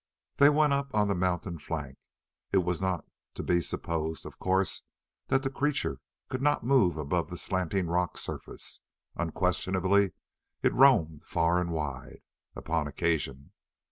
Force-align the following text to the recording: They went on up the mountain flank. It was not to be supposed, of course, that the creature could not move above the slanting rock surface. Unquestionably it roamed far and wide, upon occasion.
They 0.37 0.49
went 0.49 0.73
on 0.73 0.79
up 0.79 0.91
the 1.07 1.13
mountain 1.13 1.59
flank. 1.59 1.99
It 2.51 2.65
was 2.65 2.81
not 2.81 3.05
to 3.35 3.43
be 3.43 3.61
supposed, 3.61 4.25
of 4.25 4.39
course, 4.39 4.81
that 5.27 5.43
the 5.43 5.51
creature 5.51 5.99
could 6.27 6.41
not 6.41 6.63
move 6.63 6.97
above 6.97 7.29
the 7.29 7.37
slanting 7.37 7.85
rock 7.85 8.17
surface. 8.17 8.81
Unquestionably 9.15 10.13
it 10.63 10.73
roamed 10.73 11.23
far 11.23 11.61
and 11.61 11.69
wide, 11.69 12.23
upon 12.55 12.87
occasion. 12.87 13.51